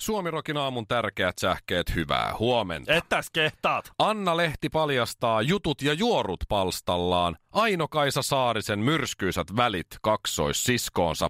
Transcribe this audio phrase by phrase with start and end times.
[0.00, 2.94] Suomirokin aamun tärkeät sähkeet, hyvää huomenta.
[2.94, 3.90] Ettäs kehtaat.
[3.98, 7.36] Anna Lehti paljastaa jutut ja juorut palstallaan.
[7.52, 11.28] Aino-Kaisa Saarisen myrskyisät välit kaksoissiskoonsa.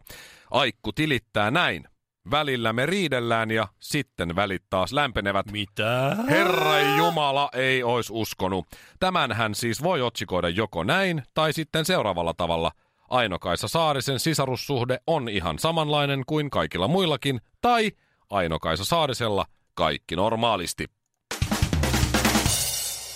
[0.51, 1.85] Aikku tilittää näin.
[2.31, 5.53] Välillä me riidellään ja sitten välit taas lämpenevät.
[5.53, 6.17] Mitä?
[6.29, 8.67] Herra Jumala ei ois uskonut.
[9.01, 12.73] Tämän hän siis voi otsikoida joko näin tai sitten seuraavalla tavalla.
[13.09, 17.93] Aino-Kaisa Saarisen sisarussuhde on ihan samanlainen kuin kaikilla muillakin, tai
[18.31, 20.87] Aino-Kaisa Saarisella kaikki normaalisti.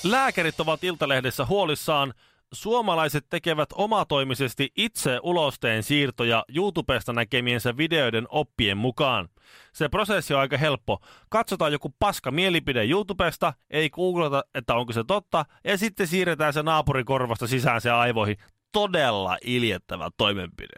[0.04, 2.14] Lääkärit ovat Iltalehdessä huolissaan.
[2.52, 9.28] Suomalaiset tekevät omatoimisesti itse ulosteen siirtoja YouTubesta näkemiensä videoiden oppien mukaan.
[9.72, 10.98] Se prosessi on aika helppo.
[11.28, 16.62] Katsotaan joku paska mielipide YouTubesta, ei googlata, että onko se totta, ja sitten siirretään se
[16.62, 18.36] naapurikorvasta sisään se aivoihin.
[18.72, 20.76] Todella iljettävä toimenpide.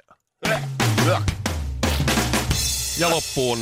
[3.00, 3.58] Ja loppuun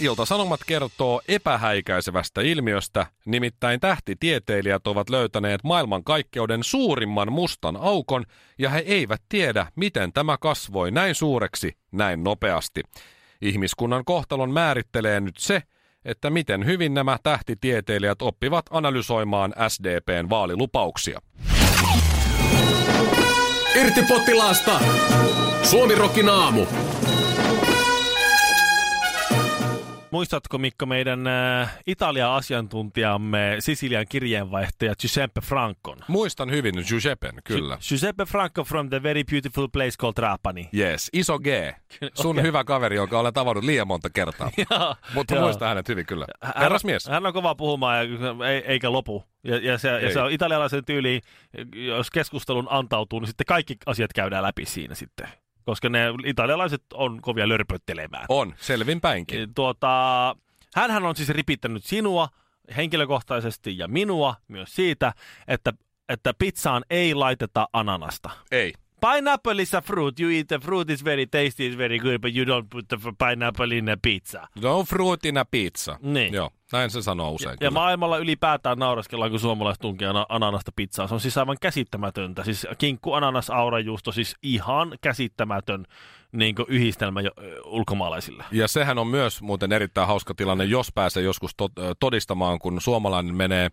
[0.00, 8.24] Ilta-Sanomat kertoo epähäikäisevästä ilmiöstä, nimittäin tähtitieteilijät ovat löytäneet maailmankaikkeuden suurimman mustan aukon,
[8.58, 12.82] ja he eivät tiedä, miten tämä kasvoi näin suureksi näin nopeasti.
[13.40, 15.62] Ihmiskunnan kohtalon määrittelee nyt se,
[16.04, 21.20] että miten hyvin nämä tähtitieteilijät oppivat analysoimaan SDPn vaalilupauksia.
[23.74, 24.80] Irti potilaasta!
[25.62, 26.66] Suomirokin aamu.
[30.10, 35.98] Muistatko Mikko meidän äh, Italia-asiantuntijamme Sisilian kirjeenvaihtaja Giuseppe Francon?
[36.08, 37.74] Muistan hyvin Giuseppen, kyllä.
[37.80, 40.68] Gi- Giuseppe Franco from the very beautiful place called Trapani.
[40.78, 41.46] Yes, iso G.
[42.14, 44.50] Sun hyvä kaveri, jonka olen tavannut liian monta kertaa.
[44.70, 45.44] Joo, Mutta joo.
[45.44, 46.26] muistan hänet hyvin kyllä.
[46.42, 47.06] Hän, Herras mies.
[47.08, 49.24] hän on kova puhumaan ja, ei, eikä lopu.
[49.44, 51.22] Ja, ja, se, ja se on italialaisen tyyliin,
[51.74, 55.28] jos keskustelun antautuu, niin sitten kaikki asiat käydään läpi siinä sitten.
[55.66, 58.26] Koska ne italialaiset on kovia lörpöttelemään.
[58.28, 59.54] On, selvin päinkin.
[59.54, 59.88] Tuota,
[60.74, 62.28] hänhän on siis ripittänyt sinua
[62.76, 65.12] henkilökohtaisesti ja minua myös siitä,
[65.48, 65.72] että,
[66.08, 68.30] että pizzaan ei laiteta ananasta.
[68.50, 68.72] Ei.
[69.12, 70.20] Pineapple is a fruit.
[70.20, 72.96] You eat the fruit is very tasty, is very good, but you don't put the
[73.18, 74.48] pineapple in a pizza.
[74.62, 75.98] No fruitina pizza.
[76.02, 76.34] Niin.
[76.34, 77.50] Joo, näin se sanoo usein.
[77.50, 77.70] Ja kyllä.
[77.70, 81.08] maailmalla ylipäätään nauraskellaan, kun suomalaiset tunkee ana- ananasta pizzaa.
[81.08, 82.44] Se on siis aivan käsittämätöntä.
[82.44, 85.86] Siis kinkku, ananas, aurajuusto, siis ihan käsittämätön
[86.32, 87.30] niin yhdistelmä jo,
[87.64, 88.44] ulkomaalaisille.
[88.52, 91.50] Ja sehän on myös muuten erittäin hauska tilanne, jos pääsee joskus
[92.00, 93.70] todistamaan, kun suomalainen menee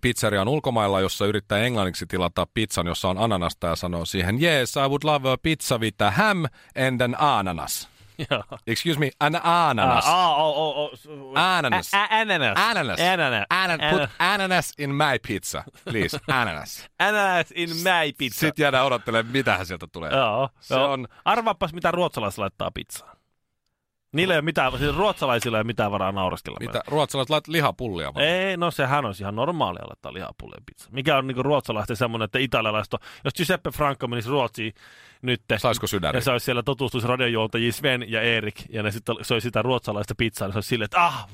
[0.00, 4.80] pizzeriaan ulkomailla, jossa yrittää englanniksi tilata pizzan, jossa on ananasta ja sanoo siihen, yes, I
[4.88, 6.44] would love a pizza with a ham
[6.86, 7.88] and an ananas.
[8.66, 10.04] Excuse me, an ananas.
[10.06, 11.32] Ah, oh, oh, oh.
[11.34, 11.90] Ananas.
[12.10, 12.58] Ananas.
[12.58, 13.00] Ananas.
[13.00, 13.46] Ananas.
[13.50, 16.18] Anan- put ananas in my pizza, please.
[16.40, 16.86] Ananas.
[16.98, 18.40] Ananas in my pizza.
[18.40, 20.10] Sitten jäädään odottelemaan, mitähän sieltä tulee.
[20.10, 20.48] Joo.
[20.60, 23.16] Se on- Arvaapas, mitä ruotsalaiset laittaa pizzaan.
[24.12, 26.56] Niillä ei ole mitään, siis ruotsalaisilla ei ole mitään varaa nauraskella.
[26.60, 26.80] Mitä?
[26.86, 28.24] Ruotsalaiset lait lihapullia vai?
[28.24, 30.88] Ei, no sehän on ihan normaalia laittaa lihapulleen pizza.
[30.92, 34.74] Mikä on niinku ruotsalaisten semmoinen, että italialaiset on, jos Giuseppe Franco menisi Ruotsiin
[35.22, 36.16] nyt, Saisiko sydäri?
[36.18, 40.14] ja se olisi siellä tutustuisi radiojuontajia Sven ja Erik, ja ne sitten söi sitä ruotsalaista
[40.18, 41.28] pizzaa, niin se olisi silleen, että ah,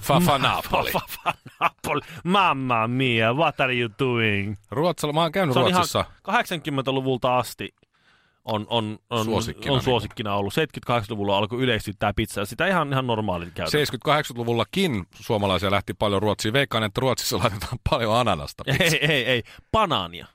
[0.00, 0.90] Fa, fa Napoli.
[0.92, 4.56] fa, fa, Napoli, mamma mia, what are you doing?
[4.70, 6.04] Ruotsalla, mä oon käynyt Se Ruotsissa.
[6.28, 7.74] ihan 80-luvulta asti
[8.44, 9.84] on, on, on, Suosikkina on niin.
[9.84, 10.52] suosikkina ollut.
[10.52, 13.78] 78-luvulla alkoi yleistyä tämä pizza, ja sitä ihan, ihan normaali käytä.
[13.78, 16.52] 70-80-luvullakin suomalaisia lähti paljon Ruotsiin.
[16.52, 18.64] Veikkaan, että Ruotsissa laitetaan paljon ananasta.
[18.64, 18.92] pizzaan.
[18.92, 19.42] Ei, ei, ei,
[19.72, 20.26] banaania.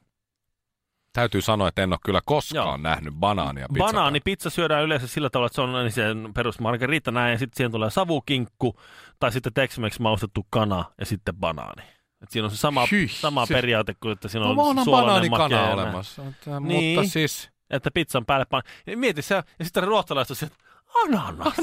[1.13, 2.77] Täytyy sanoa, että en ole kyllä koskaan Joo.
[2.77, 3.87] nähnyt banaania pizzaa.
[3.87, 7.71] Banaanipizza syödään yleensä sillä tavalla, että se on ensin perus margarita näin, ja sitten siihen
[7.71, 8.79] tulee savukinkku,
[9.19, 11.83] tai sitten Tex-Mex maustettu kana, ja sitten banaani.
[12.21, 14.85] Et siinä on se sama, Hyh, sama se- periaate kuin, että siinä No, on onhan
[14.85, 15.67] suolainen makea.
[15.73, 16.21] olemassa.
[16.23, 16.99] Mutta, Niin.
[16.99, 17.49] mutta siis...
[17.69, 18.61] Että pizzan päälle pan...
[18.95, 20.65] Mieti se, ja sitten ruotsalaiset on että
[21.03, 21.53] ananas.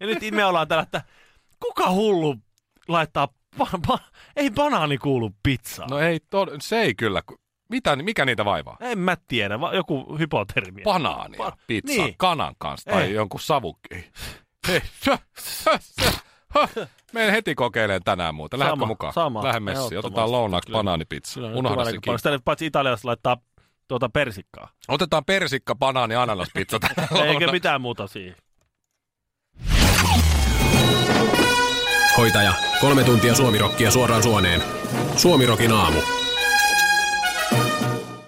[0.00, 1.02] Ja nyt me ollaan täällä, että
[1.60, 2.36] kuka hullu
[2.88, 3.28] laittaa,
[3.58, 3.98] ba- ba-
[4.36, 5.90] ei banaani kuulu pizzaan.
[5.90, 7.22] No ei, to, se ei kyllä.
[7.68, 8.76] Mitä, mikä niitä vaivaa?
[8.80, 10.84] En mä tiedä, va- joku hypotermia.
[10.84, 12.14] Banaania, Pa- pizza, niin.
[12.18, 13.12] kanan kanssa tai Ei.
[13.12, 14.10] jonkun savukki.
[14.68, 14.82] Hei.
[17.12, 18.58] Menen heti kokeilemaan tänään muuten.
[18.58, 19.12] Lähdekö Sama, mukaan?
[19.12, 19.44] sama.
[19.44, 19.98] Lähden messiin.
[19.98, 21.40] Otetaan lounaaksi banaanipizza.
[21.40, 22.18] Unohda se kiinni.
[22.18, 23.36] Sitä paitsi italialaiset laittaa
[23.88, 24.68] tuota persikkaa.
[24.88, 26.78] Otetaan persikka, banaani, ananaspizza
[27.26, 28.36] Eikä mitään muuta siihen.
[32.16, 34.62] Hoitaja, kolme tuntia suomirokkia suoraan suoneen.
[35.16, 35.98] Suomirokin aamu.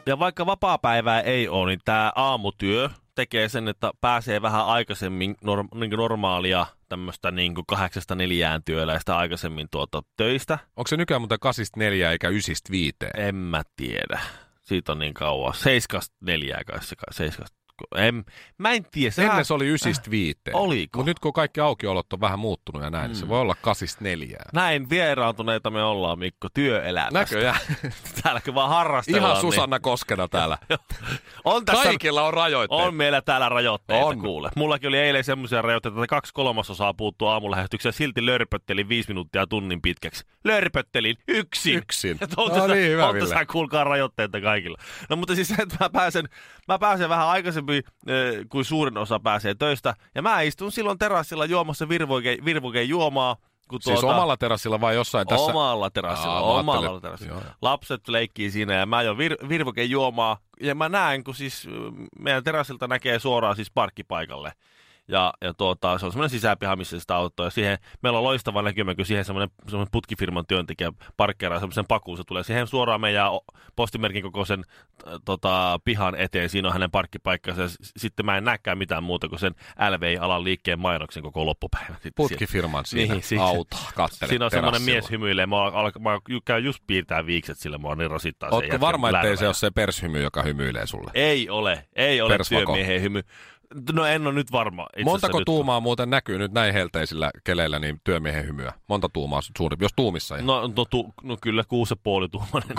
[0.06, 5.78] ja vaikka vapaa-päivää ei ole, niin tämä aamutyö tekee sen, että pääsee vähän aikaisemmin norm-
[5.78, 10.58] niin normaalia tämmöistä niin kahdeksasta neljään työläistä aikaisemmin tuota töistä.
[10.76, 13.28] Onko se nykyään muuten kasista neljä eikä ysistä viiteen?
[13.28, 14.20] En mä tiedä.
[14.70, 15.54] Siitä on niin kauan.
[15.54, 17.46] 7.4 kai se, 7
[17.96, 18.24] en,
[18.58, 19.10] mä en tiedä.
[19.10, 20.56] Se Ennen se oli ysistä viiteen.
[20.56, 20.98] Oliko?
[20.98, 23.08] Mutta nyt kun kaikki aukiolot on vähän muuttunut ja näin, mm.
[23.08, 24.44] niin se voi olla kasista neljää.
[24.52, 27.18] Näin vieraantuneita me ollaan, Mikko, työelämästä.
[27.18, 27.60] Näköjään.
[28.22, 29.30] Täälläkö vaan harrastellaan.
[29.30, 30.58] Ihan Susanna Koskena täällä.
[30.68, 31.18] Niin.
[31.44, 32.82] On tässä, Kaikilla on rajoitteet.
[32.82, 34.18] on meillä täällä rajoitteita, On.
[34.20, 34.50] kuule.
[34.56, 37.92] Mullakin oli eilen semmoisia rajoitteita, että kaksi kolmasosaa puuttuu aamulähetykseen.
[37.92, 40.24] Silti lörpöttelin viisi minuuttia tunnin pitkäksi.
[40.44, 41.76] Lörpöttelin yksin.
[41.76, 42.18] Yksin.
[42.36, 44.78] No on tässä, niin, hyvä, on tässä kuulkaa rajoitteita kaikilla.
[45.08, 46.28] No mutta siis että mä pääsen,
[46.68, 48.14] mä pääsen vähän aikaisemmin äh,
[48.48, 49.94] kuin suurin osa pääsee töistä.
[50.14, 53.36] Ja mä istun silloin terassilla juomassa virvoke, virvoke juomaa.
[53.68, 55.44] Kun Siis tuota, omalla terassilla vai jossain tässä?
[55.50, 57.32] Omalla terassilla, Aa, omalla terassilla.
[57.32, 57.42] joo.
[57.62, 60.38] Lapset leikkii siinä ja mä jo vir- virvoke juomaa.
[60.60, 61.70] Ja mä näen, kun siis ö,
[62.18, 64.52] meidän terassilta näkee suoraan siis parkkipaikalle.
[65.10, 67.46] Ja, ja tuota, se on semmoinen sisäpiha, missä sitä autoa.
[67.46, 72.16] Ja siihen, meillä on loistava näkymä, kun siihen semmoinen, semmoinen putkifirman työntekijä parkkeeraa semmoisen pakuun.
[72.16, 73.26] Se tulee siihen suoraan meidän
[73.76, 74.64] postimerkin kokoisen
[75.24, 76.48] tota, pihan eteen.
[76.48, 77.62] Siinä on hänen parkkipaikkansa.
[77.62, 79.54] Ja sitten mä en näkään mitään muuta kuin sen
[79.90, 81.96] LVI-alan liikkeen mainoksen koko loppupäivän.
[82.16, 85.46] Putkifirman siinä Niin, siis- auto, kattele Siinä on semmoinen mies hymyilee.
[85.46, 86.10] Mä, al- mä
[86.44, 90.22] käyn just piirtää viikset sillä, mua niin rasittaa Ootko varma, ettei se ole se pershymy,
[90.22, 91.10] joka hymyilee sulle?
[91.14, 92.64] Ei ole, ei ole Persvako.
[92.64, 93.22] työmiehen hymy.
[93.92, 94.86] No en ole nyt varma.
[95.04, 98.72] Montako nyt, tuumaa muuten näkyy nyt näin helteisillä keleillä niin työmiehen hymyä?
[98.88, 100.46] Monta tuumaa suuri, jos tuumissa ihan.
[100.46, 102.76] No, no, tu, no kyllä kuusi puoli tuumainen.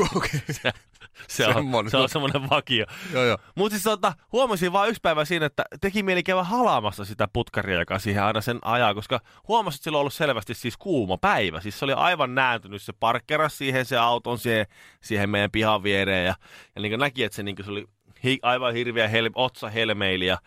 [0.52, 0.72] se,
[1.28, 2.86] se, on, se on semmoinen vakio.
[3.14, 3.38] Joo, joo.
[3.56, 7.80] Mutta siis tota, huomasin vaan yksi päivä siinä, että teki mieli käydä halaamassa sitä putkaria,
[7.80, 11.62] joka siihen aina sen ajaa, koska huomasin, että sillä on ollut selvästi siis kuuma päivä.
[11.62, 14.66] Siis se oli aivan nääntynyt, se parkkeras siihen se auton siihen,
[15.02, 16.36] siihen meidän pihan viereen ja,
[16.76, 17.88] ja niin näki, että se, niin se oli
[18.24, 20.38] hi, aivan hirveä hel, otsa helmeili ja,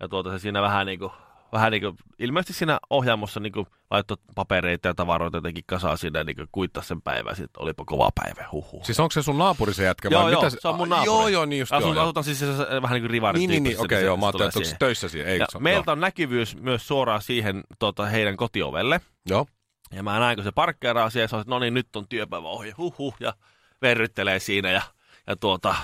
[0.00, 1.12] ja tuota, se siinä vähän niin kuin,
[1.52, 6.20] vähän niin kuin, ilmeisesti siinä ohjaamossa niin kuin laittoi papereita ja tavaroita jotenkin kasaan siinä
[6.20, 7.36] ja niin kuin kuittaa sen päivän.
[7.36, 8.80] Sitten olipa kova päivä, huhu.
[8.84, 10.08] Siis onko se sun naapuri se jätkä?
[10.12, 11.06] Joo, vai joo, mitä se on mun naapuri.
[11.06, 12.04] Joo, joo, niin just Asun, joo, joo.
[12.04, 14.20] Asutaan siis se, se, vähän niin kuin rivarin Niin, niin, niin, okei, se- joo, se
[14.20, 15.30] mä ajattelin, että onko se töissä siihen?
[15.32, 19.00] Ei, Ja se meiltä on näkyvyys myös suoraan siihen tota, heidän kotiovelle.
[19.28, 19.46] Joo.
[19.92, 22.70] Ja mä näin, kun se parkkeeraa siellä, se että no niin, nyt on työpäivä ohi,
[22.70, 23.34] huh, huh, ja
[23.82, 24.70] verryttelee siinä.
[24.70, 24.82] Ja,
[25.26, 25.74] ja, tuota,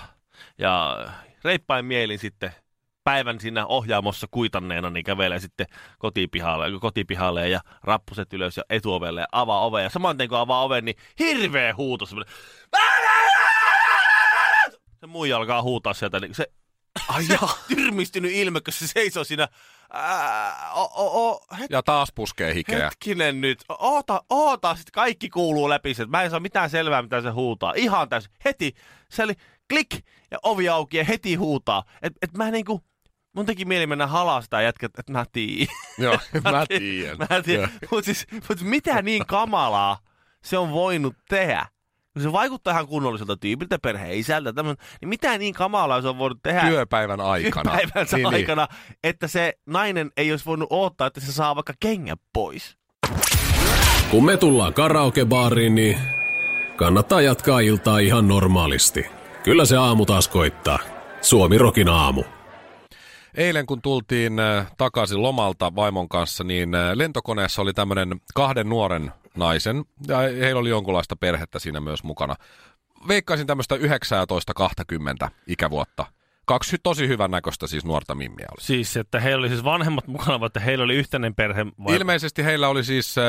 [0.59, 0.99] ja
[1.45, 2.53] reippain mielin sitten
[3.05, 5.67] päivän siinä ohjaamossa kuitanneena, niin kävelee sitten
[5.99, 9.83] kotipihalle, kotipihalle ja rappuset ylös ja etuovelle ja avaa oven.
[9.83, 12.07] Ja saman tien kun avaa oven, niin hirveä huuto.
[12.07, 12.35] semmoinen,
[15.01, 16.21] Se muija alkaa huutaa sieltä.
[16.21, 16.47] Niin se
[17.09, 17.25] Ai
[17.69, 19.49] tyrmistynyt ilme, kun se seisoo siinä.
[19.93, 22.85] Ää, o, o, o, het, Ja taas puskee hikeä.
[22.85, 23.59] hetkinen nyt.
[23.69, 24.75] Oota, oota.
[24.75, 25.95] Sitten kaikki kuuluu läpi.
[26.09, 27.73] Mä en saa mitään selvää, mitä se huutaa.
[27.77, 28.33] Ihan täysin.
[28.45, 28.75] Heti.
[29.11, 29.35] Se oli
[29.71, 31.85] klik ja ovi auki ja heti huutaa.
[32.03, 32.83] Et, et mä niinku,
[33.33, 35.75] mun teki mieli mennä halaa sitä jätkät, että mä tiedän.
[35.99, 36.19] Joo,
[36.53, 37.17] mä tiedän.
[37.19, 37.71] Mä tiedän.
[37.91, 39.99] Mutta siis, mut mitä niin kamalaa
[40.45, 41.67] se on voinut tehdä?
[42.13, 46.19] Kun se vaikuttaa ihan kunnolliselta tyypiltä, perheen isältä, tämmönen, niin mitä niin kamalaa se on
[46.19, 47.71] voinut tehdä Työpäivän aikana.
[47.71, 48.35] päivänsä Niin, niin.
[48.35, 48.69] aikana,
[49.05, 52.77] että se nainen ei olisi voinut odottaa, että se saa vaikka kengät pois.
[54.11, 55.99] Kun me tullaan karaokebaariin, niin
[56.77, 59.18] kannattaa jatkaa iltaa ihan normaalisti.
[59.43, 60.79] Kyllä se aamu taas koittaa.
[61.21, 62.25] Suomi Rokin aamu.
[63.35, 69.13] Eilen kun tultiin äh, takaisin lomalta vaimon kanssa, niin äh, lentokoneessa oli tämmöinen kahden nuoren
[69.37, 72.37] naisen, ja heillä oli jonkunlaista perhettä siinä myös mukana.
[73.09, 73.75] Veikkaisin tämmöistä
[75.25, 76.07] 19-20 ikävuotta.
[76.49, 78.65] Kaksi tosi hyvän näköistä siis nuorta mimmiä oli.
[78.65, 81.67] Siis, että heillä oli siis vanhemmat mukana, vai että heillä oli yhteinen perhe?
[81.85, 81.97] Vai?
[81.97, 83.25] Ilmeisesti heillä oli siis äh,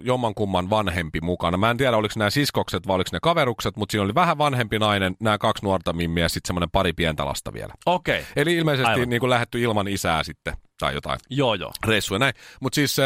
[0.00, 1.56] jommankumman vanhempi mukana.
[1.56, 4.78] Mä en tiedä, oliko nämä siskokset vai oliko ne kaverukset, mutta siinä oli vähän vanhempi
[4.78, 7.74] nainen, nämä kaksi nuorta mimmiä ja sitten semmoinen pari pientä lasta vielä.
[7.86, 8.20] Okei.
[8.20, 8.32] Okay.
[8.36, 9.08] Eli ilmeisesti Aivan.
[9.08, 11.72] niin kuin lähetty ilman isää sitten tai jotain Joo, joo.
[11.86, 12.34] reissuja näin.
[12.60, 12.96] Mutta siis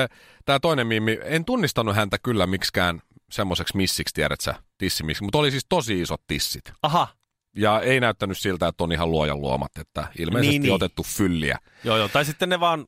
[0.45, 5.51] tämä toinen mimmi, en tunnistanut häntä kyllä miksikään semmoiseksi missiksi, tiedät sä, tissimiksi, mutta oli
[5.51, 6.73] siis tosi isot tissit.
[6.83, 7.09] Aha.
[7.57, 10.73] Ja ei näyttänyt siltä, että on ihan luojan luomat, että ilmeisesti Niin, niin.
[10.75, 11.59] otettu fylliä.
[11.85, 12.09] Joo, joo.
[12.09, 12.87] Tai sitten ne vaan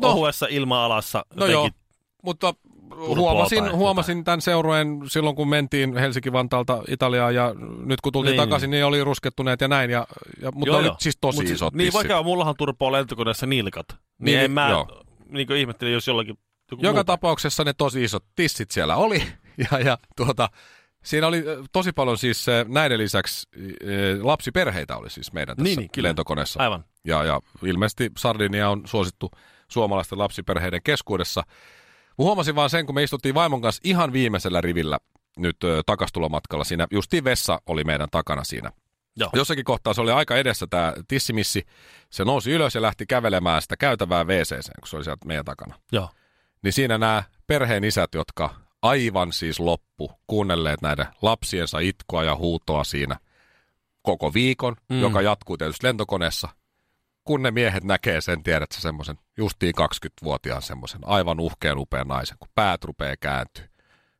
[0.00, 0.08] No.
[0.08, 1.70] ohuessa ilma-alassa No joo,
[2.24, 2.54] mutta
[2.96, 7.54] huomasin, huomasin tämän seurueen silloin, kun mentiin Helsinki-Vantaalta Italiaan ja
[7.84, 8.40] nyt kun tultiin Niin.
[8.48, 9.90] takaisin, niin oli ruskettuneet ja näin.
[9.90, 10.06] Ja,
[10.42, 10.96] ja, mutta Joo, oli joo.
[10.98, 13.86] siis tosi Mut isot Niin, vaikka mullahan turpoo lentokoneessa nilkat.
[13.90, 15.02] Niin, Niin, en mä joo.
[15.28, 16.38] niin ihmettelin, jos jollakin...
[16.82, 19.22] Joka muu- tapauksessa ne tosi isot tissit siellä oli.
[19.72, 20.48] Ja, ja tuota,
[21.04, 23.48] siinä oli tosi paljon siis näiden lisäksi
[24.22, 26.62] lapsiperheitä oli siis meidän tässä Niin, niin, lentokoneessa.
[26.62, 26.84] Aivan.
[27.04, 29.30] Ja, ja ilmeisesti Sardinia on suosittu
[29.68, 31.42] suomalaisten lapsiperheiden keskuudessa.
[32.18, 34.98] Mä huomasin vaan sen, kun me istuttiin vaimon kanssa ihan viimeisellä rivillä
[35.36, 36.86] nyt ö, takastulomatkalla siinä.
[36.90, 38.72] Justiin vessa oli meidän takana siinä.
[39.16, 39.30] Joo.
[39.34, 41.66] Jossakin kohtaa se oli aika edessä tämä tissimissi.
[42.10, 45.74] Se nousi ylös ja lähti kävelemään sitä käytävää wc kun se oli sieltä meidän takana.
[45.92, 46.08] Joo.
[46.62, 52.84] Niin siinä nämä perheen isät, jotka aivan siis loppu kuunnelleet näiden lapsiensa itkua ja huutoa
[52.84, 53.16] siinä
[54.02, 55.00] koko viikon, Mm.
[55.00, 56.48] joka jatkuu tietysti lentokoneessa.
[57.24, 62.36] Kun ne miehet näkee sen, tiedät sä semmoisen justiin 20-vuotiaan semmoisen aivan uhkean upean naisen,
[62.40, 63.68] kun päät rupeaa kääntyy,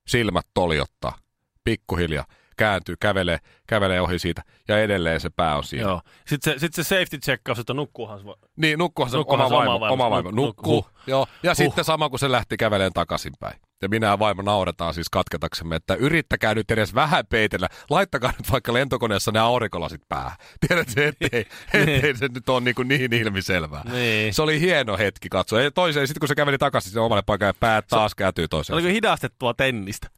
[0.06, 1.18] silmät toljottaa,
[1.64, 2.24] pikkuhiljaa
[2.56, 5.82] kääntyy, kävelee, kävelee ohi siitä ja edelleen se pää on siinä.
[5.88, 6.00] Joo.
[6.26, 8.36] Sitten se, sit se safety checkaus, että nukkuuhan se voi.
[8.56, 9.94] Niin, nukkuhan se Nukkuuhan oma se vaimo, oma vaimo.
[10.06, 10.30] oma vaimo.
[10.30, 10.72] Nuk- Nukkuu.
[10.82, 10.90] huh.
[11.06, 11.26] Joo.
[11.42, 11.56] Ja Huh.
[11.56, 13.60] sitten sama, kun se lähti käveleen takaisinpäin.
[13.82, 17.68] Ja minä ja vaimo nauretaan siis katketaksemme, että yrittäkää nyt edes vähän peitellä.
[17.90, 20.36] Laittakaa nyt vaikka lentokoneessa ne aurinkolasit päähän.
[20.68, 21.40] Tiedätkö, ettei,
[21.74, 23.82] ettei se nyt ole niin, kuin niin ilmiselvää.
[23.92, 24.34] Niin.
[24.34, 25.62] Se oli hieno hetki katsoa.
[25.62, 28.74] Ja toiseen, sitten kun se käveli takaisin sinne omalle paikalle, päät taas kääntyy toiseen.
[28.74, 30.10] Oliko hidastettua tennistä?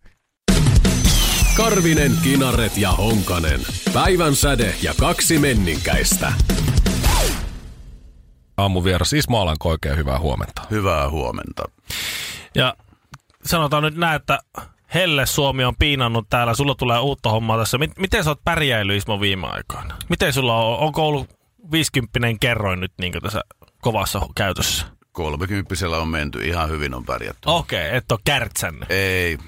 [1.57, 3.61] Karvinen, Kinaret ja Honkanen.
[3.95, 6.33] Päivän säde ja kaksi menninkäistä.
[8.57, 10.63] Aamun vieras Ismo Alanko oikein hyvää huomenta.
[10.71, 11.63] Hyvää huomenta.
[12.55, 12.75] Ja
[13.45, 14.39] sanotaan nyt näin, että
[14.95, 17.79] Helle Suomi on piinannut täällä, sulla tulee uutta hommaa tässä.
[17.79, 19.97] Mit- miten sä oot pärjäillyt Ismo viime aikoina?
[20.09, 21.31] Miten sulla on, onko ollut
[21.73, 23.41] 50 kerroin nyt niin tässä
[23.81, 24.87] kovassa käytössä?
[25.13, 27.41] Kolmekymppisellä on menty, ihan hyvin on pärjätty.
[27.47, 28.91] Okei, okay, et ole kärtsännyt.
[28.91, 29.39] Ei,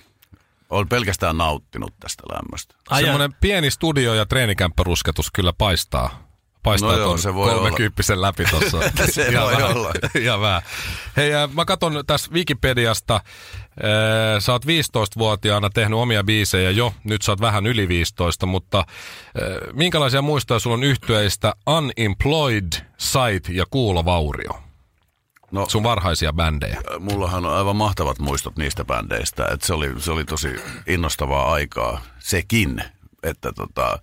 [0.70, 2.74] olen pelkästään nauttinut tästä lämmöstä.
[2.90, 6.24] Ai ja- Semmoinen pieni studio- ja treenikämpppärusketus kyllä paistaa.
[6.62, 7.60] Paistaa No joo, se voi olla.
[7.62, 8.78] kolmekymppisen läpi tuossa.
[9.12, 9.76] Se Ihan voi vähän.
[9.76, 9.92] olla.
[10.20, 10.62] Ihan vähän.
[11.16, 13.20] Hei, äh, mä katson tässä Wikipediasta.
[13.78, 16.95] Äh, Sä oot 15-vuotiaana tehnyt omia biisejä jo.
[17.04, 18.85] Nyt sä oot vähän yli 15, mutta äh,
[19.73, 24.61] minkälaisia muistoja sulla on yhtyeistä Unemployed, Sight ja Kuulovaurio?
[25.50, 26.81] No, Sun varhaisia bändejä.
[26.99, 29.47] mullahan on aivan mahtavat muistot niistä bändeistä.
[29.52, 30.49] Että se, oli, se oli tosi
[30.87, 32.83] innostavaa aikaa sekin,
[33.23, 33.99] että tota,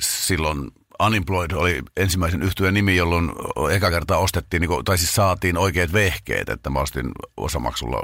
[0.00, 0.70] silloin
[1.06, 3.32] Unemployed oli ensimmäisen yhtyeen nimi, jolloin
[3.70, 8.02] eka kertaa ostettiin, niin tai siis saatiin oikeat vehkeet, että mä ostin osamaksulla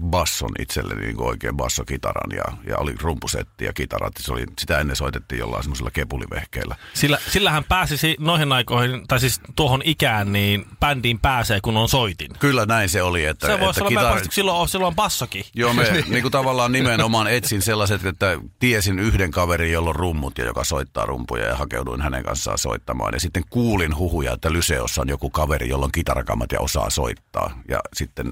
[0.00, 4.12] basson itselleni niin oikein bassokitaran ja, ja oli rumpusetti ja kitarat.
[4.18, 6.76] Se oli, sitä ennen soitettiin jollain semmoisella kepulivehkeellä.
[6.94, 12.30] Sillä, sillähän pääsisi noihin aikoihin, tai siis tuohon ikään, niin bändiin pääsee, kun on soitin.
[12.38, 13.24] Kyllä näin se oli.
[13.24, 14.32] Että, Se voisi että olla kitar...
[14.32, 15.44] silloin, on- silloin on bassokin.
[15.54, 20.38] Joo, me niin kuin tavallaan nimenomaan etsin sellaiset, että tiesin yhden kaverin, jolla on rummut
[20.38, 23.14] ja joka soittaa rumpuja ja hakeuduin hänen kanssaan soittamaan.
[23.14, 27.60] Ja sitten kuulin huhuja, että Lyseossa on joku kaveri, jolla on kitarakammat ja osaa soittaa.
[27.68, 28.30] Ja sitten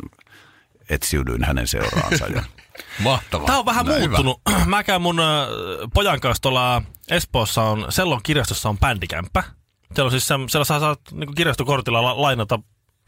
[0.91, 2.27] etsiydyin hänen seuraansa.
[2.27, 2.43] Ja
[2.99, 3.47] Mahtavaa.
[3.47, 3.99] Tämä on vähän hyvä.
[3.99, 4.41] muuttunut.
[4.67, 5.25] Mä käyn mun ö,
[5.95, 9.43] pojan kanssa tuolla Espoossa on, Sellon kirjastossa on bändikämppä.
[9.95, 12.59] Siellä, on siis, sem- siellä saa, saa niin kirjastokortilla la, lainata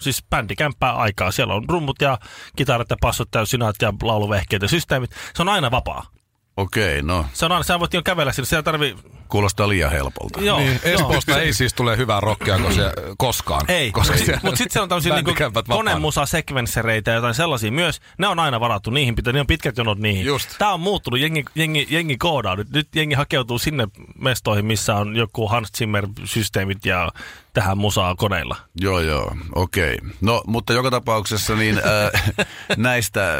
[0.00, 1.30] siis bändikämppää aikaa.
[1.30, 2.18] Siellä on rummut ja
[2.56, 5.10] kitarat ja passot ja synät ja lauluvehkeet ja systeemit.
[5.34, 6.06] Se on aina vapaa.
[6.56, 8.96] Okei, no Se on aina, sä voit jo kävellä sinne, siellä tarvii...
[9.28, 10.40] kuulostaa liian helpolta.
[10.40, 10.94] Joo, Niin, joo.
[10.94, 13.64] Espoosta ei siis tule hyvää rockia koska koskaan.
[13.68, 14.20] Ei, koska ei.
[14.42, 15.90] mutta sitten siellä on tämmöisiä niinku bändikämpät vapaana.
[15.90, 18.00] konemusa sekvenssereitä ja jotain sellaisia myös.
[18.18, 20.26] Ne on aina varattu, niihin pitää, ne on pitkät jonot niihin.
[20.26, 20.50] Just.
[20.58, 22.70] Tämä on muuttunut, jengi, jengi, jengi koodaa nyt.
[22.70, 27.12] Nyt jengi hakeutuu sinne mestoihin, missä on joku Hans Zimmer-systeemit ja
[27.52, 28.56] tähän musaa koneilla.
[28.80, 29.98] Joo, joo, okei.
[30.20, 33.38] No, mutta joka tapauksessa niin äh, näistä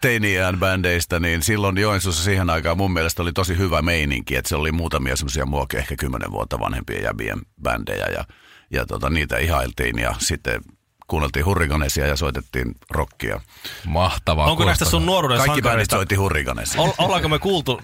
[0.00, 4.56] teiniään bändeistä, niin silloin Joensuussa siihen aikaan mun mielestä oli tosi hyvä meininki, että se
[4.56, 8.24] oli muutamia semmoisia muokin ehkä kymmenen vuotta vanhempien jäbien bändejä ja,
[8.70, 10.60] ja tota, niitä ihailtiin ja sitten
[11.06, 13.40] kuunneltiin hurrikanesia ja soitettiin rockia.
[13.86, 14.46] Mahtavaa.
[14.46, 16.80] Onko näistä sun nuoruuden Kaikki bändit soitti hurrikanesia.
[16.80, 17.80] Ol, ollaanko me kuultu,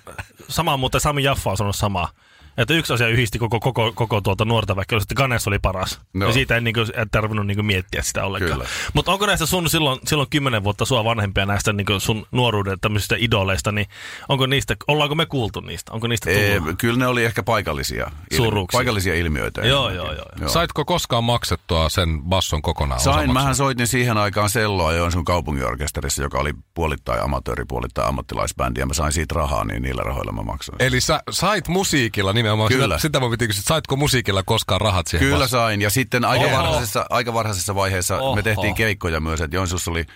[0.49, 2.09] sama muuten Sami Jaffa on sanonut samaa,
[2.59, 6.01] että yksi asia yhdisti koko, koko, koko tuota nuorta väkeä, oli, että Ganes oli paras.
[6.15, 6.27] No.
[6.27, 8.53] Ja siitä ei niinku, et tarvinnut niinku miettiä sitä ollenkaan.
[8.53, 8.69] Kyllä.
[8.95, 13.15] Mutta onko näistä sun silloin, silloin kymmenen vuotta sua vanhempia näistä niinku sun nuoruuden tämmöisistä
[13.19, 13.87] idoleista, niin
[14.29, 15.93] onko niistä, ollaanko me kuultu niistä?
[15.93, 16.79] Onko niistä Ee, tullut?
[16.79, 18.79] kyllä ne oli ehkä paikallisia, Suuruuksia.
[18.79, 19.61] paikallisia ilmiöitä.
[19.61, 20.17] Joo, enemmänkin.
[20.19, 20.49] joo, joo.
[20.49, 26.39] Saitko koskaan maksettua sen basson kokonaan Sain, mähän soitin siihen aikaan selloa Joensuun kaupunginorkesterissa, joka
[26.39, 30.77] oli puolittain amatööri, puolittain ammattilaisbändi, ja mä sain siitä rahaa, niin niillä rahoilla mä maksoin.
[30.83, 32.69] Eli sä sait musiikilla nimenomaan.
[32.69, 32.99] Kyllä.
[32.99, 35.63] Sitä, sitä mä piti kysyä, että saitko musiikilla koskaan rahat siihen Kyllä bassoon?
[35.63, 36.57] sain, ja sitten aika Oho.
[36.57, 38.37] varhaisessa, aika varhaisessa vaiheessa Oho.
[38.37, 40.07] me tehtiin keikkoja myös, että Joensuussa oli,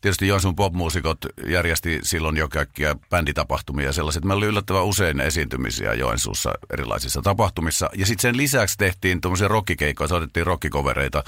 [0.00, 4.24] tietysti Joensuun popmuusikot järjesti silloin jo kaikkia bänditapahtumia ja sellaiset.
[4.24, 7.90] Meillä oli yllättävän usein esiintymisiä Joensuussa erilaisissa tapahtumissa.
[7.96, 11.24] Ja sitten sen lisäksi tehtiin tuommoisia rockikeikkoja, soitettiin rockikovereita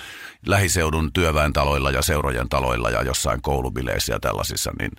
[0.47, 4.91] lähiseudun työväentaloilla ja seurojen taloilla ja jossain koulubileissä ja tällaisissa, niin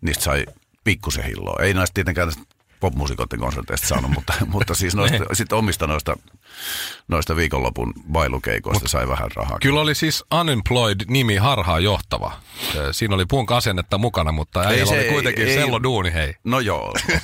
[0.00, 0.46] niistä sai
[0.84, 1.62] pikkusen hilloa.
[1.62, 2.32] Ei näistä tietenkään
[2.82, 6.16] popmuusikoiden konserteista saanut, mutta, mutta siis noista, sitten omista noista,
[7.08, 9.58] noista viikonlopun bailukeikoista sai vähän rahaa.
[9.62, 12.32] Kyllä oli siis Unemployed-nimi harhaa johtava.
[12.92, 16.34] Siinä oli punk asennetta mukana, mutta ei se, oli kuitenkin ei, sello duuni, hei.
[16.44, 17.16] No joo, okay.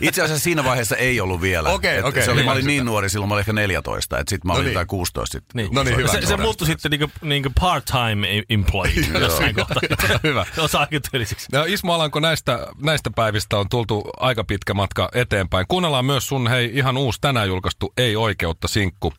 [0.00, 1.68] Itse asiassa siinä vaiheessa ei ollut vielä.
[1.68, 2.08] Okei, okay, okei.
[2.08, 4.52] Okay, se oli, mä olin niin nuori, silloin mä olin ehkä 14, että sitten mä
[4.52, 4.86] olin no niin.
[4.86, 5.50] 16 sitten.
[5.54, 5.74] Niin.
[5.74, 6.08] No niin, hyvä.
[6.08, 9.82] Se, se muuttui sitten niinku, niinku part-time employee jossain kohtaa.
[10.22, 10.46] hyvä.
[10.58, 11.46] Osa aika tyylisiksi.
[11.52, 15.66] No Ismo Alanko, näistä, näistä päivistä on tultu aika pitkä matka eteenpäin.
[15.68, 19.12] Kuunnellaan myös sun, hei, ihan uusi tänään julkaistu Ei oikeutta sinkku.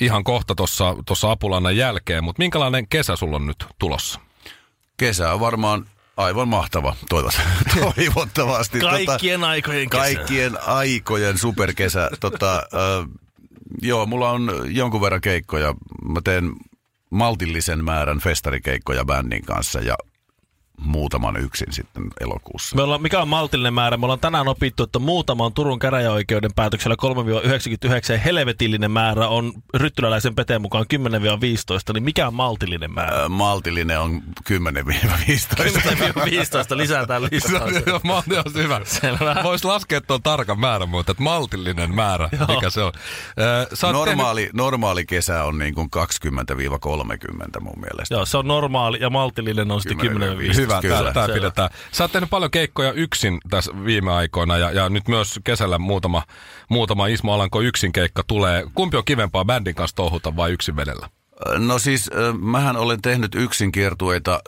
[0.00, 0.54] Ihan kohta
[1.06, 4.20] tuossa Apulannan jälkeen, mutta minkälainen kesä sulla on nyt tulossa?
[4.96, 5.86] Kesä on varmaan
[6.16, 6.96] aivan mahtava,
[7.96, 8.80] toivottavasti.
[8.80, 10.02] Kaikkien tota, aikojen kesä.
[10.02, 12.10] Kaikkien aikojen superkesä.
[12.20, 13.08] tota, äh,
[13.82, 15.74] joo, mulla on jonkun verran keikkoja.
[16.04, 16.52] Mä teen
[17.10, 19.96] maltillisen määrän festarikeikkoja bändin kanssa ja
[20.84, 22.76] muutaman yksin sitten elokuussa.
[22.76, 23.96] Me ollaan, mikä on maltillinen määrä?
[23.96, 26.96] Me ollaan tänään opittu, että muutama on Turun käräjäoikeuden päätöksellä
[28.16, 30.96] 3-99 helvetillinen määrä on ryttyläläisen peteen mukaan 10-15,
[31.92, 33.16] niin mikä on maltillinen määrä?
[33.16, 34.54] Öö, maltillinen on 10-15.
[34.54, 34.56] 10-15
[36.76, 37.60] lisätään listaa.
[38.04, 38.80] Malti on hyvä.
[39.42, 42.46] Voisi laskea tuon tarkan määrän, mutta että maltillinen määrä, Joo.
[42.46, 42.92] mikä se on.
[43.40, 44.54] Öö, normaali, tehnyt...
[44.54, 46.00] normaali kesä on niin kuin 20-30
[47.60, 48.14] mun mielestä.
[48.14, 50.12] Joo, se on normaali ja maltillinen on sitten 10-15
[50.82, 51.70] hyvä, Kyllä, tämä, tämä pidetään.
[51.92, 56.22] Sä oot tehnyt paljon keikkoja yksin tässä viime aikoina ja, ja nyt myös kesällä muutama,
[56.68, 58.64] muutama Ismo Alanko yksin keikka tulee.
[58.74, 61.08] Kumpi on kivempaa bändin kanssa touhuta vai yksin vedellä?
[61.58, 62.10] No siis,
[62.40, 64.42] mähän olen tehnyt yksin kiertueita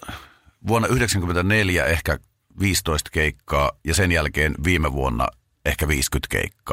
[0.67, 2.19] vuonna 1994 ehkä
[2.61, 5.29] 15 keikkaa ja sen jälkeen viime vuonna
[5.65, 6.64] ehkä 50 keikkaa.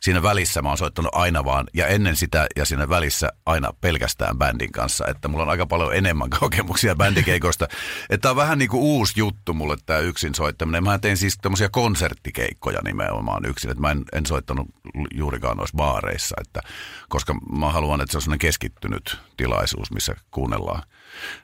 [0.00, 4.38] Siinä välissä mä oon soittanut aina vaan, ja ennen sitä ja siinä välissä aina pelkästään
[4.38, 5.06] bändin kanssa.
[5.06, 7.68] Että mulla on aika paljon enemmän kokemuksia bändikeikoista.
[8.10, 10.84] että on vähän niin kuin uusi juttu mulle tämä yksin soittaminen.
[10.84, 13.70] Mä tein siis tämmöisiä konserttikeikkoja nimenomaan yksin.
[13.70, 14.66] Että mä en, en soittanut
[15.14, 16.60] juurikaan noissa baareissa, että,
[17.08, 20.82] koska mä haluan, että se on sellainen keskittynyt tilaisuus, missä kuunnellaan.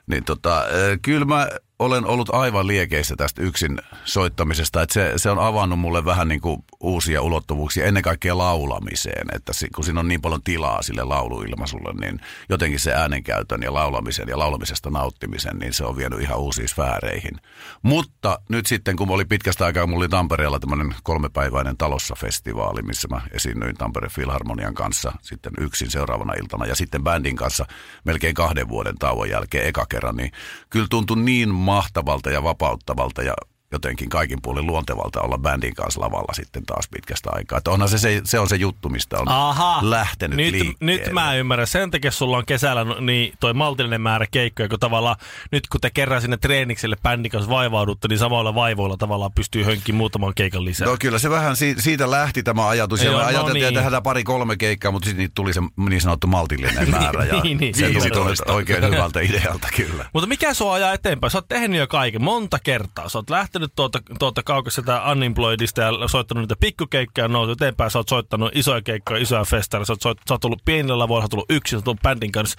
[0.07, 0.63] Niin tota,
[1.01, 1.47] kyllä mä
[1.79, 6.41] olen ollut aivan liekeissä tästä yksin soittamisesta, että se, se on avannut mulle vähän niin
[6.41, 11.93] kuin uusia ulottuvuuksia ennen kaikkea laulamiseen, että kun siinä on niin paljon tilaa sille lauluilmaisulle,
[12.01, 16.67] niin jotenkin se äänenkäytön ja laulamisen ja laulamisesta nauttimisen, niin se on vienyt ihan uusiin
[16.67, 17.37] sfääreihin.
[17.81, 23.21] Mutta nyt sitten, kun oli pitkästä aikaa, mulla oli Tampereella tämmöinen kolmepäiväinen talossa-festivaali, missä mä
[23.31, 27.65] esiinnyin Tampereen Filharmonian kanssa sitten yksin seuraavana iltana ja sitten bändin kanssa
[28.03, 30.31] melkein kahden vuoden tauon jälkeen eka kerran, niin
[30.69, 33.33] kyllä tuntui niin mahtavalta ja vapauttavalta ja
[33.71, 37.57] jotenkin kaikin puolin luontevalta olla bändin kanssa lavalla sitten taas pitkästä aikaa.
[37.57, 40.77] Että onhan se, se, se on se juttu, mistä on Aha, lähtenyt nyt, liikkeelle.
[40.81, 41.67] Nyt mä ymmärrän.
[41.67, 45.15] Sen takia sulla on kesällä niin toi maltillinen määrä keikkoja, kun tavallaan
[45.51, 49.95] nyt kun te kerran sinne treenikselle bändin kanssa vaivaudutte, niin samoilla vaivoilla tavallaan pystyy hönkin
[49.95, 50.87] muutaman keikan lisää.
[50.87, 53.03] No kyllä se vähän si- siitä lähti tämä ajatus.
[53.03, 53.67] Joo, ja no ajateltiin, niin.
[53.67, 57.25] että tehdään pari-kolme keikkaa, mutta sitten tuli se niin sanottu maltillinen määrä.
[57.25, 60.05] Ja niin, niin, se tuli oikein hyvältä idealta kyllä.
[60.13, 61.31] mutta mikä sua ajaa eteenpäin?
[61.31, 63.09] Sä oot tehnyt jo kaiken monta kertaa.
[63.09, 67.99] Sä oot lähtenyt tuota, tuota tuolta kaukaiselta Unemployedista ja soittanut niitä pikkukeikkoja, nousu eteenpäin, sä
[67.99, 71.25] oot soittanut isoja keikkoja, isoja festareja, sä oot, soit, sä oot tullut pienillä lavoilla, sä
[71.25, 72.57] oot tullut yksin, sä oot tullut bändin kanssa.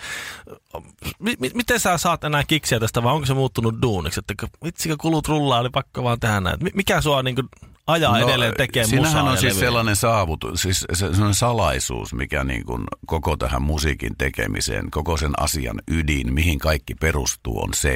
[1.21, 4.21] M- m- miten sä saat enää kiksiä tästä, vai onko se muuttunut duuniksi?
[4.21, 6.59] Että vitsikö kulut rullaa, oli pakko vaan tehdä näin.
[6.75, 7.49] Mikä sua niin kuin,
[7.87, 12.85] ajaa no, edelleen tekemään musaa on siis sellainen saavutus, siis sellainen salaisuus, mikä niin kuin
[13.07, 17.95] koko tähän musiikin tekemiseen, koko sen asian ydin, mihin kaikki perustuu, on se,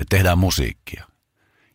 [0.00, 1.04] että tehdään musiikkia.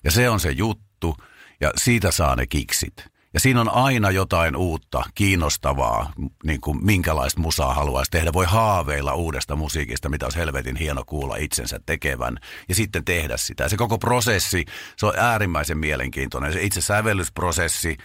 [0.03, 1.15] Ja se on se juttu
[1.62, 3.09] ja siitä saa ne kiksit.
[3.33, 8.33] Ja siinä on aina jotain uutta, kiinnostavaa, niin kuin minkälaista musaa haluaisi tehdä.
[8.33, 12.38] Voi haaveilla uudesta musiikista, mitä olisi helvetin hieno kuulla itsensä tekevän
[12.69, 13.63] ja sitten tehdä sitä.
[13.63, 14.65] Ja se koko prosessi,
[14.97, 16.53] se on äärimmäisen mielenkiintoinen.
[16.53, 17.97] Se itse sävellysprosessi,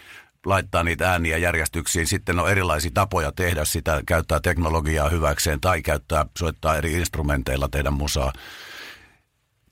[0.47, 2.07] laittaa niitä ääniä järjestyksiin.
[2.07, 7.91] Sitten on erilaisia tapoja tehdä sitä, käyttää teknologiaa hyväkseen tai käyttää, soittaa eri instrumenteilla, tehdä
[7.91, 8.33] musaa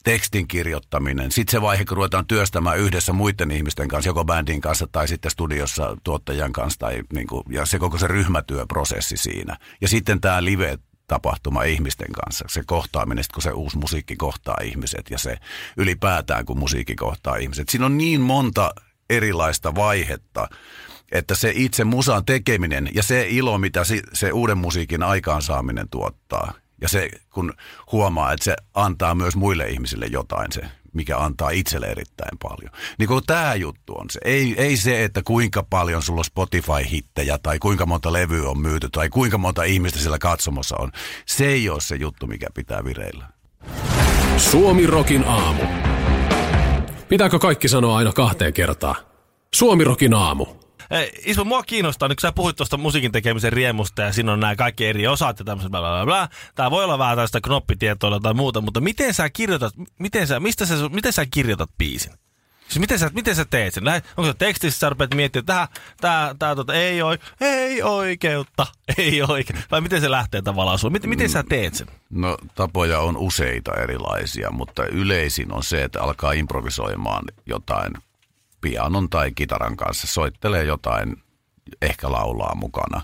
[0.02, 1.32] tekstin kirjoittaminen.
[1.32, 5.30] Sitten se vaihe, kun ruvetaan työstämään yhdessä muiden ihmisten kanssa, joko bändin kanssa tai sitten
[5.30, 9.56] studiossa tuottajan kanssa, tai niin kuin, ja se koko se ryhmätyöprosessi siinä.
[9.80, 15.10] Ja sitten tämä live tapahtuma ihmisten kanssa, se kohtaaminen, kun se uusi musiikki kohtaa ihmiset
[15.10, 15.36] ja se
[15.76, 17.68] ylipäätään, kun musiikki kohtaa ihmiset.
[17.68, 18.70] Siinä on niin monta
[19.10, 20.48] erilaista vaihetta,
[21.12, 26.88] että se itse musan tekeminen ja se ilo, mitä se uuden musiikin aikaansaaminen tuottaa, ja
[26.88, 27.52] se, kun
[27.92, 32.70] huomaa, että se antaa myös muille ihmisille jotain, se mikä antaa itselle erittäin paljon.
[32.98, 34.20] Niin kuin tämä juttu on se.
[34.24, 38.88] Ei, ei se, että kuinka paljon sulla on Spotify-hittejä tai kuinka monta levyä on myyty
[38.90, 40.92] tai kuinka monta ihmistä siellä katsomossa on.
[41.26, 43.24] Se ei ole se juttu, mikä pitää vireillä.
[44.36, 45.62] Suomi Rokin aamu.
[47.08, 48.96] Pitääkö kaikki sanoa aina kahteen kertaan?
[49.54, 50.61] Suomi Rokin aamu.
[50.92, 54.40] Ei, Ismo, mua kiinnostaa, nyt kun sä puhuit tuosta musiikin tekemisen riemusta ja siinä on
[54.40, 56.28] nämä kaikki eri osat ja tämmöiset bla bla bla.
[56.54, 60.66] Tää voi olla vähän tästä knoppitietoilla tai muuta, mutta miten sä kirjoitat, miten sä, mistä
[60.66, 62.12] sä, miten sä kirjoitat biisin?
[62.68, 63.84] Siis miten sä, miten sä teet sen?
[63.84, 65.68] Lähet, onko se tekstissä, sä rupeat miettimään, että tää,
[66.00, 68.66] tää, tää tota, ei, oi, ei oikeutta,
[68.98, 69.58] ei oikein.
[69.70, 70.92] Vai miten se lähtee tavallaan sulle?
[70.92, 71.86] Miten, miten sä teet sen?
[72.10, 77.92] No tapoja on useita erilaisia, mutta yleisin on se, että alkaa improvisoimaan jotain
[78.62, 81.16] pianon tai kitaran kanssa, soittelee jotain,
[81.82, 83.02] ehkä laulaa mukana.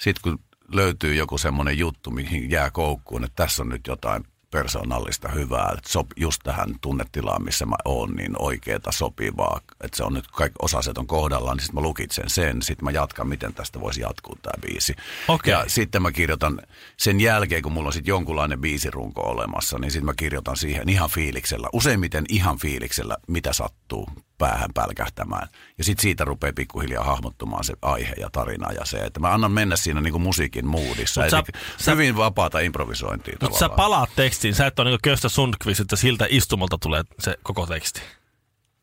[0.00, 0.38] Sitten kun
[0.72, 5.90] löytyy joku semmoinen juttu, mihin jää koukkuun, että tässä on nyt jotain persoonallista hyvää, että
[5.90, 10.56] sop, just tähän tunnetilaan, missä mä oon, niin oikeeta sopivaa, että se on nyt kaikki
[10.62, 14.36] osaset on kohdallaan, niin sitten mä lukitsen sen, sitten mä jatkan, miten tästä voisi jatkuu
[14.42, 14.94] tämä biisi.
[15.28, 15.52] Okei.
[15.52, 16.60] Ja sitten mä kirjoitan
[16.96, 21.10] sen jälkeen, kun mulla on sitten jonkunlainen biisirunko olemassa, niin sitten mä kirjoitan siihen ihan
[21.10, 25.48] fiiliksellä, useimmiten ihan fiiliksellä, mitä sattuu päähän pälkähtämään.
[25.78, 29.52] Ja sitten siitä rupeaa pikkuhiljaa hahmottumaan se aihe ja tarina ja se, että mä annan
[29.52, 31.20] mennä siinä niinku musiikin moodissa.
[31.20, 31.44] Mut sä- Eli
[31.78, 35.96] sä- hyvin vapaata improvisointia Mutta sä palaat tekstiin, sä et ole niin Köstä Sundqvist, että
[35.96, 38.00] siltä istumalta tulee se koko teksti.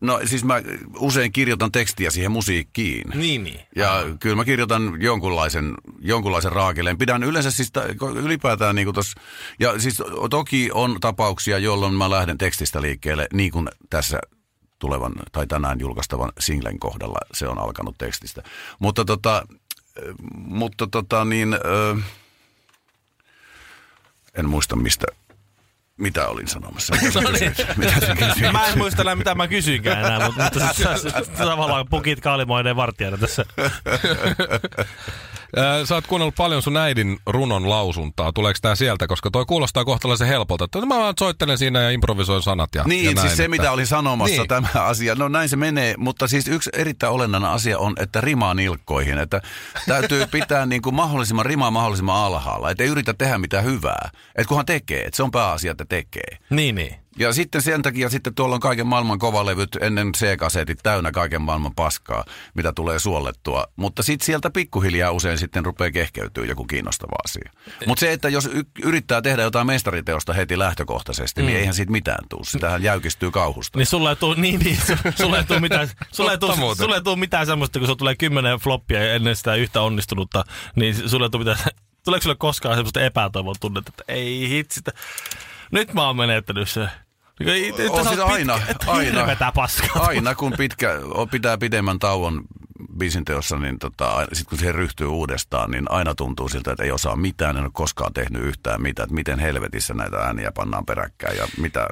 [0.02, 0.62] No siis mä
[1.00, 3.10] usein kirjoitan tekstiä siihen musiikkiin.
[3.16, 3.60] Niin, niin.
[3.76, 6.98] Ja kyllä mä kirjoitan jonkunlaisen, jonkunlaisen raakeleen.
[6.98, 7.84] Pidän yleensä siis ta-
[8.16, 9.14] ylipäätään niin kuin tos,
[9.60, 14.20] ja siis toki on tapauksia, jolloin mä lähden tekstistä liikkeelle, niin kuin tässä
[14.82, 18.44] tulevan tai tänään julkaistavan singlen kohdalla se on alkanut tekstistä.
[18.80, 21.96] Mutta tota, äh, mutta tota niin, ö,
[24.34, 25.06] en muista mistä,
[25.98, 26.96] mitä olin sanomassa.
[26.96, 27.78] Mitä sä kysyit?
[27.78, 28.52] Mitä?
[28.52, 32.22] Mä en muista enää, mitä mä kysyinkään enää, mutta, mutta sä, sä, sä, tavallaan pukit
[32.22, 33.46] kaalimoineen vartijana tässä.
[35.86, 38.32] Sä oot kuunnellut paljon sun äidin runon lausuntaa.
[38.34, 39.08] Tuleeko tää sieltä?
[39.08, 40.66] Koska toi kuulostaa kohtalaisen helpolta.
[40.66, 43.50] Että mä vaan soittelen siinä ja improvisoin sanat ja, Niin, ja näin, siis se että-
[43.58, 44.40] mitä olin sanomassa, Niin.
[44.40, 44.48] niin.
[44.48, 48.54] tämä asia, no näin se menee, mutta siis yksi erittäin olennainen asia on, että rimaa
[48.54, 49.42] nilkkoihin, että
[49.88, 54.48] täytyy pitää niin kuin mahdollisimman rimaa mahdollisimman alhaalla, että ei yritä tehdä mitään hyvää, että
[54.48, 56.38] kunhan tekee, että se on pääasia, että tekee.
[56.50, 57.01] Niin, niin.
[57.22, 61.76] Ja sitten sen takia sitten tuolla on kaiken maailman kovalevyt ennen C-kasetit täynnä kaiken maailman
[61.76, 63.66] paskaa, mitä tulee suollettua.
[63.76, 67.52] Mutta sitten sieltä pikkuhiljaa usein sitten rupeaa kehkeytyä joku kiinnostava asia.
[67.88, 71.46] Mutta se, että jos y- yrittää tehdä jotain mestariteosta heti lähtökohtaisesti, mm.
[71.46, 72.46] niin eihän siitä mitään tule.
[72.46, 73.78] Sitähän jäykistyy kauhusta.
[73.78, 77.02] Niin sulle ei tuu, niin, niin, su- sulle ei tuu mitään, sulle ei tuu, ei
[77.02, 80.44] tuu mitään semmoista, kun sulla tulee kymmenen floppia ennen sitä yhtä onnistunutta,
[80.76, 81.58] niin sulle ei tuu mitään,
[82.06, 84.92] tuleeko sulle koskaan semmoista epätoivon tunnetta, että ei hitsitä,
[85.72, 86.88] nyt mä oon menettänyt se.
[87.48, 89.52] Ei, että On siis aina, että aina.
[89.56, 90.04] paskaa.
[90.06, 90.90] Aina kun pitkä,
[91.32, 92.42] pitää pidemmän tauon
[92.98, 96.92] biisin teossa, niin tota, sitten kun siihen ryhtyy uudestaan, niin aina tuntuu siltä, että ei
[96.92, 101.38] osaa mitään, en ole koskaan tehnyt yhtään mitään, että miten helvetissä näitä ääniä pannaan peräkkäin
[101.38, 101.88] ja mitä,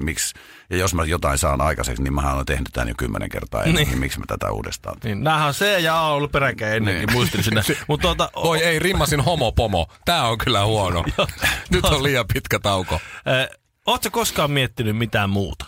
[0.00, 0.34] miksi.
[0.70, 3.74] Ja jos mä jotain saan aikaiseksi, niin mä oon tehnyt tämän jo kymmenen kertaa ennen,
[3.74, 3.88] Niin.
[3.88, 3.98] niin.
[3.98, 5.18] miksi mä tätä uudestaan teen.
[5.18, 7.12] Niin, näähän on C ja A on ollut peräkkäin ennenkin, Niin.
[7.16, 7.62] muistin sinne.
[7.88, 9.86] Mutta tuota, Voi ei, rimmasin homopomo.
[10.04, 11.04] Tää on kyllä huono.
[11.70, 13.00] Nyt on liian pitkä tauko.
[13.86, 15.64] Ootko koskaan miettinyt mitään muuta?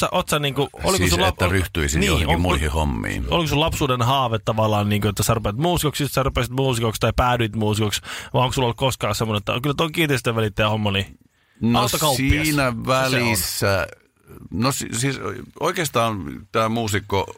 [0.00, 3.24] Sä, oot sä niinku, oliko siis, sun lap- että ryhtyisin niin, johonkin on- muihin hommiin.
[3.30, 7.12] Oliko sun lapsuuden haave tavallaan, niin kuin, että sä rupeat muusikoksi, sä rupesit muusikoksi tai
[7.16, 8.00] päädyit muusikoksi,
[8.34, 11.18] vai onko sulla ollut koskaan semmoinen, että kyllä tuon kiinteistön välittäjä homma, niin
[11.60, 13.86] No siinä välissä,
[14.50, 15.20] no si- siis
[15.60, 17.34] oikeastaan tämä muusikko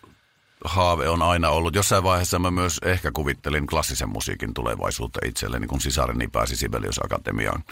[0.64, 1.74] haave on aina ollut.
[1.74, 7.64] Jossain vaiheessa mä myös ehkä kuvittelin klassisen musiikin tulevaisuutta itselleni, kun sisareni pääsi Sibelius Akatemiaan.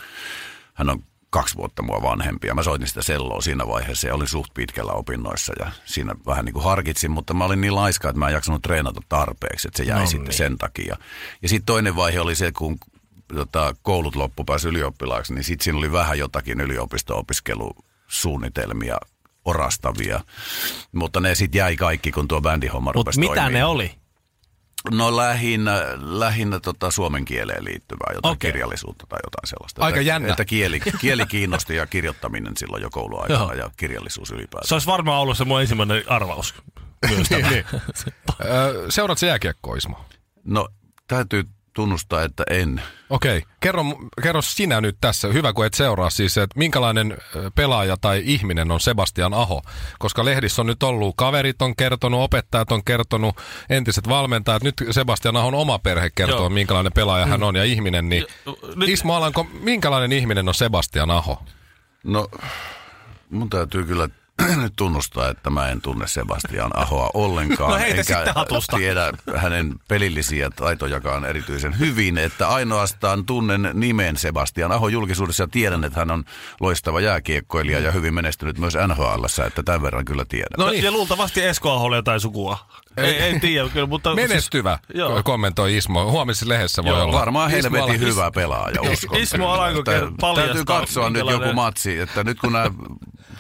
[0.75, 1.03] Hän on
[1.35, 4.93] kaksi vuotta mua vanhempi ja mä soitin sitä selloa siinä vaiheessa ja olin suht pitkällä
[4.93, 8.33] opinnoissa ja siinä vähän niin kuin harkitsin, mutta mä olin niin laiska, että mä en
[8.35, 10.33] jaksanut treenata tarpeeksi, että se jäi No no sitten niin.
[10.37, 10.97] sen takia.
[11.43, 12.79] Ja sitten toinen vaihe oli se, kun
[13.35, 18.97] tota, koulut loppu pääsi ylioppilaaksi, niin sitten siinä oli vähän jotakin yliopisto-opiskelusuunnitelmia
[19.45, 20.21] orastavia.
[20.93, 23.53] Mutta ne sitten jäi kaikki, kun tuo bändihomma Mutta rupesi mitä toimimaan.
[23.53, 23.95] ne oli?
[24.91, 28.53] No lähinnä, lähinnä tota suomen kieleen liittyvää jotain okay.
[28.53, 29.85] kirjallisuutta tai jotain sellaista.
[29.85, 30.29] Aika että, jännä.
[30.29, 33.53] Että kieli, kieli kiinnosti ja kirjoittaminen silloin jo kouluaikana Joo.
[33.53, 34.69] ja kirjallisuus ylipäätään.
[34.69, 36.55] Se olisi varmaan ollut se mun ensimmäinen arvaus.
[37.09, 37.49] Myös tämä.
[38.45, 40.05] Öö, Seuraat sä jääkiekkoa, Ismo?
[40.45, 40.69] No
[41.09, 41.45] täytyy
[41.75, 42.83] tunnustaa, että en.
[43.11, 43.85] Okei, kerro,
[44.23, 47.17] kerro sinä nyt tässä, hyvä kun et seuraa siis, että minkälainen
[47.55, 49.63] pelaaja tai ihminen on Sebastian Aho,
[49.99, 53.37] koska lehdissä on nyt ollut, kaverit on kertonut, opettajat on kertonut,
[53.71, 56.49] entiset valmentajat, nyt Sebastian Ahon oma perhe kertoo, Joo.
[56.49, 58.27] minkälainen pelaaja hän on ja ihminen, niin
[58.77, 61.43] Nyt- Ismo Alanko, minkälainen ihminen on Sebastian Aho?
[62.05, 62.29] No
[63.31, 64.09] mun täytyy kyllä
[64.63, 67.71] nyt tunnustaa, että mä en tunne Sebastian Ahoa ollenkaan.
[67.71, 68.05] No enkä
[68.77, 75.85] tiedä hänen pelillisiä taitojakaan erityisen hyvin, että ainoastaan tunnen nimen Sebastian Aho julkisuudessa ja tiedän,
[75.85, 76.25] että hän on
[76.61, 80.59] loistava jääkiekkoilija ja hyvin menestynyt myös NHLssä, että tämän verran kyllä tiedän.
[80.59, 80.85] No, niin.
[80.85, 82.59] Ja luultavasti Esko Aholle jotain sukua.
[82.97, 84.15] Ei, ei tiedä kyllä, mutta...
[84.15, 85.11] Menestyvä, Joo.
[85.13, 86.11] siis, kommentoi Ismo.
[86.11, 87.19] Huomisessa lehdessä voi Joo, olla.
[87.19, 89.19] Varmaan Ismo helvetin Ala- hyvä pelaaja, uskon.
[89.19, 89.83] Ismo Alanko
[90.21, 92.71] paljastaa, Täytyy katsoa nyt joku matsi, että nyt kun nämä,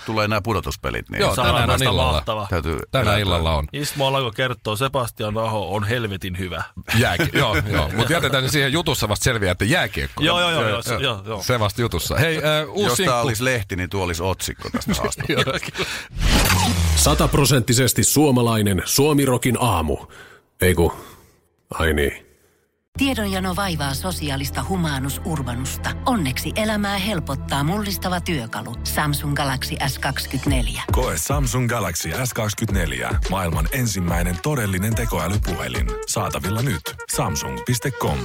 [0.06, 2.12] tulee nämä pudotuspelit, niin Joo, tänään on illalla.
[2.12, 2.46] mahtava.
[2.50, 2.78] täytyy...
[2.90, 3.66] Tänään illalla on.
[3.72, 6.62] Ismo Alanko kertoo, Sebastian Aho on helvetin hyvä.
[6.98, 7.90] Jääki, joo, joo.
[7.96, 10.22] Mutta jätetään se siihen jutussa vasta selviää, että jääkiekko.
[10.22, 11.42] Joo, joo, joo, joo, se- joo, joo.
[11.42, 12.16] Se vasta jutussa.
[12.16, 15.84] Hei, äh, uusi Jos tämä olisi lehti, niin tuo olisi otsikko tästä haastattelusta.
[16.96, 19.96] Sataprosenttisesti suomalainen Suomirokin aamu.
[20.60, 20.92] Ei ku,
[21.70, 22.24] ai niin.
[22.98, 25.90] Tiedonjano vaivaa sosiaalista humanus urbanusta.
[26.06, 28.74] Onneksi elämää helpottaa mullistava työkalu.
[28.84, 30.80] Samsung Galaxy S24.
[30.92, 33.16] Koe Samsung Galaxy S24.
[33.30, 35.86] Maailman ensimmäinen todellinen tekoälypuhelin.
[36.06, 36.82] Saatavilla nyt.
[37.16, 38.18] Samsung.com.